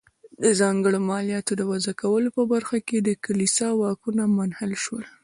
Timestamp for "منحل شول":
4.37-5.03